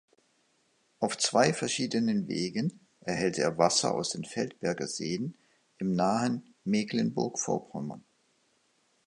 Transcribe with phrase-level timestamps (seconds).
[0.99, 5.35] Auf zwei verschiedenen Wegen erhält er Wasser aus den Feldberger Seen
[5.77, 8.03] im nahen Mecklenburg-Vorpommern.